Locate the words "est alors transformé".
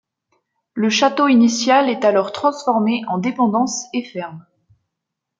1.87-3.03